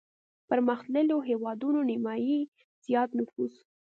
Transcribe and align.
پرمختلليو 0.49 1.19
هېوادونو 1.29 1.79
نيمايي 1.89 2.39
زيات 2.85 3.09
نفوس 3.19 3.53